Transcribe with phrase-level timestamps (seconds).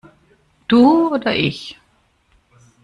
[0.67, 1.79] Du oder ich?